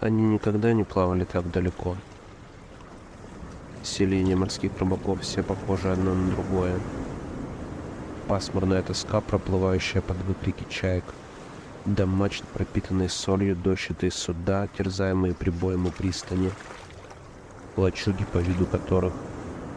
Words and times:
Они 0.00 0.22
никогда 0.22 0.74
не 0.74 0.84
плавали 0.84 1.24
так 1.24 1.50
далеко. 1.50 1.96
Селения 3.82 4.36
морских 4.36 4.72
рыбаков 4.78 5.22
все 5.22 5.42
похожи 5.42 5.90
одно 5.90 6.14
на 6.14 6.30
другое. 6.32 6.78
Пасмурная 8.28 8.82
тоска, 8.82 9.20
проплывающая 9.20 10.02
под 10.02 10.18
выкрики 10.24 10.66
чаек. 10.68 11.04
До 11.86 12.04
мачт, 12.04 12.44
пропитанные 12.52 13.08
солью, 13.08 13.56
дощатые 13.56 14.10
суда, 14.10 14.68
терзаемые 14.76 15.34
прибоем 15.34 15.86
у 15.86 15.90
пристани. 15.90 16.50
Лачуги, 17.76 18.24
по 18.32 18.38
виду 18.38 18.66
которых 18.66 19.14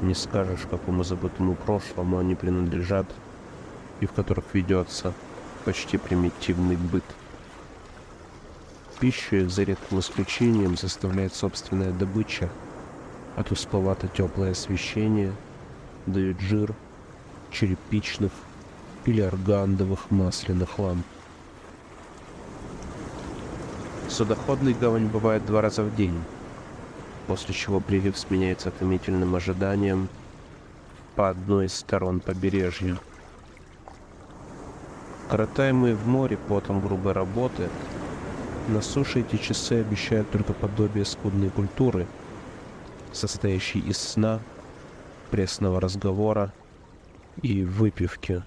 не 0.02 0.16
скажешь, 0.16 0.68
какому 0.70 1.04
забытому 1.04 1.55
прошлому 1.55 2.18
они 2.18 2.36
принадлежат, 2.36 3.05
и 4.02 4.05
в 4.05 4.12
которых 4.12 4.46
ведется 4.54 5.13
почти 5.63 5.98
примитивный 5.98 6.76
быт. 6.76 7.04
Пищу 8.99 9.49
за 9.49 9.63
редким 9.63 9.99
исключением 9.99 10.76
заставляет 10.76 11.34
собственная 11.34 11.91
добыча, 11.91 12.49
а 13.38 13.44
тускловато-теплое 13.44 14.52
освещение 14.52 15.34
дают 16.05 16.41
жир 16.41 16.76
черепичных 17.49 18.34
или 19.05 19.21
органдовых 19.21 20.12
масляных 20.12 20.77
ламп. 20.79 21.05
Судоходный 24.09 24.74
гавань 24.74 25.07
бывает 25.07 25.46
два 25.46 25.62
раза 25.62 25.84
в 25.84 25.96
день, 25.96 26.21
после 27.27 27.54
чего 27.54 27.79
прилив 27.79 28.18
сменяется 28.18 28.70
томительным 28.70 29.34
ожиданием 29.34 30.09
по 31.15 31.29
одной 31.29 31.68
из 31.68 31.74
сторон 31.74 32.20
побережья. 32.20 32.98
Коротаемые 35.29 35.96
в 35.96 36.05
море 36.05 36.37
потом 36.49 36.81
грубой 36.81 37.13
работы, 37.13 37.70
на 38.70 38.81
суше 38.81 39.21
эти 39.21 39.37
часы 39.37 39.81
обещают 39.81 40.29
только 40.29 40.53
подобие 40.53 41.03
скудной 41.03 41.49
культуры, 41.49 42.05
состоящей 43.12 43.79
из 43.79 43.98
сна, 43.98 44.39
пресного 45.31 45.81
разговора 45.81 46.53
и 47.41 47.63
выпивки. 47.63 48.43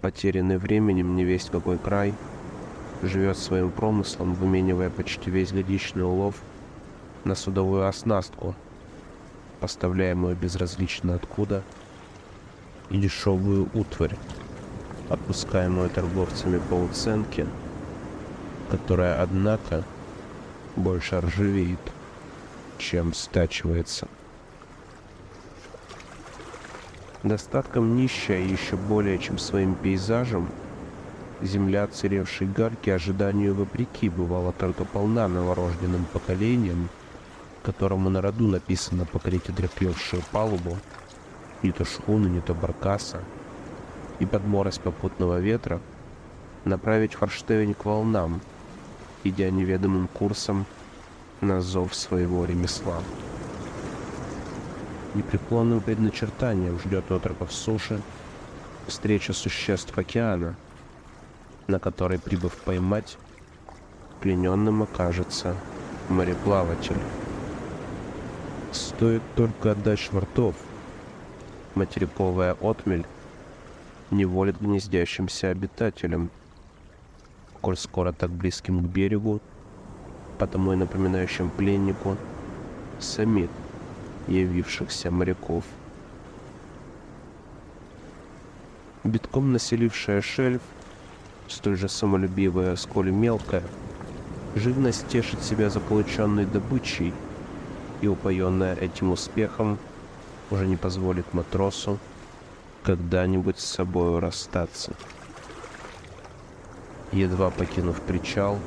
Потерянный 0.00 0.56
временем 0.56 1.14
не 1.14 1.24
весть 1.24 1.50
какой 1.50 1.78
край, 1.78 2.14
живет 3.02 3.36
своим 3.36 3.70
промыслом, 3.70 4.34
выменивая 4.34 4.88
почти 4.88 5.30
весь 5.30 5.52
годичный 5.52 6.04
улов 6.04 6.36
на 7.24 7.34
судовую 7.34 7.86
оснастку, 7.86 8.54
поставляемую 9.60 10.36
безразлично 10.36 11.14
откуда, 11.14 11.62
и 12.88 12.98
дешевую 12.98 13.68
утварь, 13.74 14.16
отпускаемую 15.10 15.90
торговцами 15.90 16.60
по 16.70 16.74
уценке, 16.74 17.46
которая, 18.70 19.20
однако, 19.20 19.84
больше 20.76 21.20
ржавеет, 21.20 21.80
чем 22.78 23.12
стачивается. 23.12 24.08
Достатком 27.22 27.96
нищая 27.96 28.42
еще 28.42 28.76
более, 28.76 29.18
чем 29.18 29.38
своим 29.38 29.74
пейзажем, 29.74 30.48
земля 31.42 31.84
отсыревшей 31.84 32.46
гарки 32.46 32.90
ожиданию 32.90 33.54
вопреки 33.54 34.08
бывала 34.08 34.52
только 34.52 34.84
полна 34.84 35.28
новорожденным 35.28 36.06
поколением, 36.12 36.88
которому 37.62 38.08
на 38.08 38.22
роду 38.22 38.46
написано 38.48 39.04
покорить 39.04 39.50
одрехлевшую 39.50 40.22
палубу, 40.30 40.78
не 41.62 41.72
то 41.72 41.84
шхуны, 41.84 42.28
не 42.28 42.40
то 42.40 42.54
баркаса, 42.54 43.20
и 44.18 44.24
под 44.24 44.46
морость 44.46 44.80
попутного 44.80 45.40
ветра 45.40 45.80
направить 46.64 47.14
форштевень 47.14 47.74
к 47.74 47.84
волнам, 47.84 48.40
идя 49.24 49.50
неведомым 49.50 50.08
курсом 50.08 50.66
на 51.40 51.60
зов 51.60 51.94
своего 51.94 52.44
ремесла. 52.44 53.02
Непреклонным 55.14 55.80
предначертанием 55.80 56.78
ждет 56.78 57.10
отроков 57.10 57.52
суши 57.52 58.00
встреча 58.86 59.32
существ 59.32 59.96
океана, 59.96 60.56
на 61.66 61.78
которой, 61.78 62.18
прибыв 62.18 62.56
поймать, 62.56 63.18
плененным 64.20 64.82
окажется 64.82 65.56
мореплаватель. 66.08 66.98
Стоит 68.72 69.22
только 69.34 69.72
отдать 69.72 69.98
швартов, 69.98 70.54
материковая 71.74 72.56
отмель 72.60 73.06
не 74.10 74.24
волит 74.24 74.60
гнездящимся 74.60 75.48
обитателям, 75.50 76.30
коль 77.60 77.76
скоро 77.76 78.12
так 78.12 78.30
близким 78.30 78.82
к 78.82 78.88
берегу, 78.88 79.40
потому 80.38 80.72
и 80.72 80.76
напоминающим 80.76 81.50
пленнику 81.50 82.16
самит 82.98 83.50
явившихся 84.26 85.10
моряков. 85.10 85.64
Битком 89.04 89.52
населившая 89.52 90.20
шельф, 90.20 90.62
столь 91.48 91.76
же 91.76 91.88
самолюбивая, 91.88 92.76
сколь 92.76 93.10
мелкая, 93.10 93.62
живность 94.54 95.08
тешит 95.08 95.42
себя 95.42 95.70
за 95.70 95.80
полученной 95.80 96.44
добычей 96.44 97.12
и, 98.00 98.08
упоенная 98.08 98.74
этим 98.74 99.12
успехом, 99.12 99.78
уже 100.50 100.66
не 100.66 100.76
позволит 100.76 101.32
матросу 101.32 101.98
когда-нибудь 102.82 103.58
с 103.58 103.64
собою 103.64 104.20
расстаться. 104.20 104.92
Едва 107.12 107.50
покинув 107.50 108.00
причал, 108.00 108.58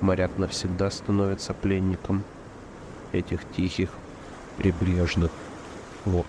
моряк 0.00 0.36
навсегда 0.36 0.90
становится 0.90 1.54
пленником 1.54 2.22
этих 3.12 3.40
тихих 3.56 3.90
прибрежных 4.58 5.30
вод. 6.04 6.26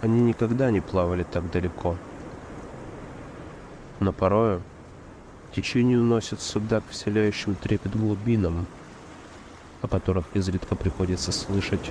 Они 0.00 0.20
никогда 0.20 0.70
не 0.70 0.80
плавали 0.80 1.24
так 1.24 1.50
далеко. 1.50 1.96
Но 4.00 4.12
порою 4.12 4.62
течение 5.54 5.98
уносит 5.98 6.40
суда 6.40 6.80
к 6.82 6.90
вселяющим 6.90 7.54
трепет 7.54 7.96
глубинам, 7.96 8.66
о 9.82 9.88
которых 9.88 10.26
изредка 10.34 10.76
приходится 10.76 11.32
слышать 11.32 11.90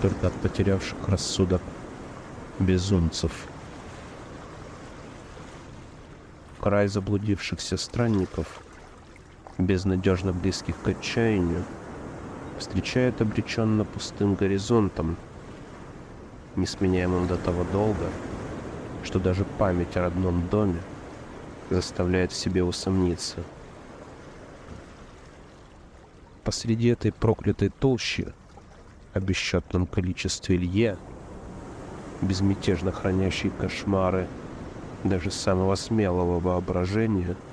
только 0.00 0.28
от 0.28 0.32
потерявших 0.34 0.96
рассудок 1.06 1.60
безумцев. 2.58 3.32
Край 6.68 6.86
заблудившихся 6.86 7.78
странников— 7.78 8.60
безнадежно 9.58 10.34
близких 10.34 10.78
к 10.82 10.88
отчаянию, 10.88 11.64
встречает 12.58 13.22
обреченно 13.22 13.86
пустым 13.86 14.34
горизонтом, 14.34 15.16
несменяемым 16.56 17.26
до 17.26 17.38
того 17.38 17.64
долго, 17.72 18.10
что 19.02 19.18
даже 19.18 19.46
память 19.56 19.96
о 19.96 20.02
родном 20.02 20.46
доме 20.48 20.82
заставляет 21.70 22.32
в 22.32 22.36
себе 22.36 22.62
усомниться. 22.62 23.42
Посреди 26.44 26.88
этой 26.88 27.12
проклятой 27.12 27.70
толщи, 27.70 28.28
о 29.14 29.20
бесчетном 29.20 29.86
количестве 29.86 30.58
лье, 30.58 30.98
безмятежно 32.20 32.92
хранящей 32.92 33.48
кошмары 33.58 34.28
даже 35.04 35.30
самого 35.30 35.74
смелого 35.74 36.40
воображения— 36.40 37.36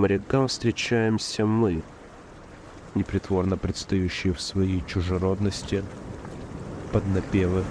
морякам 0.00 0.48
встречаемся 0.48 1.44
мы, 1.44 1.82
непритворно 2.94 3.56
предстающие 3.56 4.32
в 4.32 4.40
своей 4.40 4.84
чужеродности 4.86 5.84
под 6.92 7.06
напевы 7.08 7.64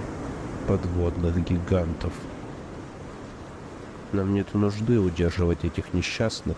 подводных 0.66 1.44
гигантов. 1.44 2.12
Нам 4.12 4.34
нет 4.34 4.54
нужды 4.54 4.98
удерживать 4.98 5.64
этих 5.64 5.92
несчастных, 5.92 6.56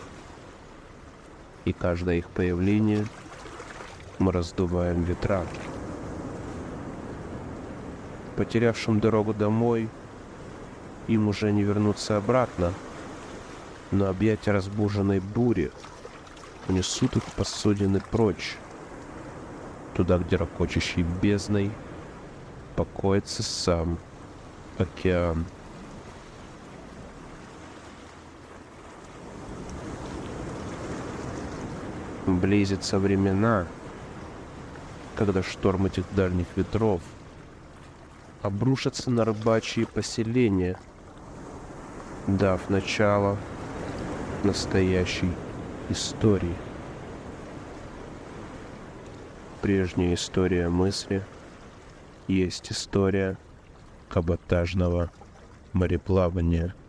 и 1.64 1.72
каждое 1.72 2.16
их 2.16 2.28
появление 2.28 3.06
мы 4.18 4.32
раздуваем 4.32 5.02
ветра. 5.04 5.44
Потерявшим 8.36 9.00
дорогу 9.00 9.34
домой, 9.34 9.88
им 11.08 11.28
уже 11.28 11.52
не 11.52 11.62
вернуться 11.62 12.16
обратно— 12.16 12.72
но 13.92 14.08
объятия 14.08 14.52
разбуженной 14.52 15.20
бури 15.20 15.70
унесут 16.66 17.16
их 17.16 17.24
посудины 17.36 18.00
прочь, 18.00 18.56
туда, 19.94 20.18
где 20.18 20.36
ракочущей 20.36 21.02
бездной 21.02 21.70
покоится 22.74 23.42
сам 23.42 23.98
океан. 24.78 25.44
Близятся 32.26 32.98
времена, 32.98 33.66
когда 35.16 35.42
шторм 35.42 35.86
этих 35.86 36.04
дальних 36.14 36.46
ветров 36.56 37.02
обрушатся 38.40 39.10
на 39.10 39.24
рыбачьи 39.24 39.84
поселения— 39.84 40.78
дав 42.26 42.70
начало 42.70 43.36
настоящей 44.44 45.32
истории. 45.88 46.54
Прежняя 49.60 50.14
история 50.14 50.68
мысли 50.68 51.22
есть 52.28 52.72
история 52.72 53.36
каботажного 54.08 55.10
мореплавания– 55.72 56.74